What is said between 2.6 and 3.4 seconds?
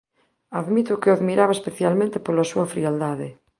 frialdade.